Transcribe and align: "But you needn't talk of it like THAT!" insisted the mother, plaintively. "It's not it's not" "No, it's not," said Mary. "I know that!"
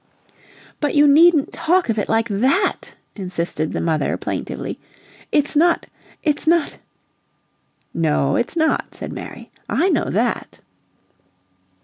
"But 0.79 0.95
you 0.95 1.07
needn't 1.07 1.53
talk 1.53 1.87
of 1.87 1.99
it 1.99 2.09
like 2.09 2.27
THAT!" 2.27 2.95
insisted 3.15 3.71
the 3.71 3.79
mother, 3.79 4.17
plaintively. 4.17 4.79
"It's 5.31 5.55
not 5.55 5.85
it's 6.23 6.47
not" 6.47 6.79
"No, 8.09 8.35
it's 8.35 8.55
not," 8.55 8.95
said 8.95 9.13
Mary. 9.13 9.51
"I 9.69 9.89
know 9.89 10.05
that!" 10.05 10.59